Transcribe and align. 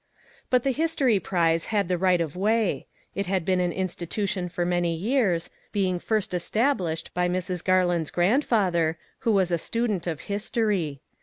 But 0.49 0.63
the 0.63 0.71
history 0.71 1.19
prize 1.19 1.65
had 1.65 1.87
the 1.87 1.95
right 1.99 2.19
of 2.21 2.35
way. 2.35 2.87
It 3.13 3.27
had 3.27 3.45
been 3.45 3.59
an 3.59 3.71
institution 3.71 4.49
for 4.49 4.65
many 4.65 4.95
years, 4.95 5.51
be 5.71 5.85
ing 5.87 5.99
first 5.99 6.33
established 6.33 7.13
by 7.13 7.29
Mrs. 7.29 7.63
Garland's 7.63 8.09
grand 8.09 8.43
father, 8.43 8.97
who 9.19 9.31
was 9.31 9.51
a 9.51 9.59
student 9.59 10.07
of 10.07 10.21
history. 10.21 11.01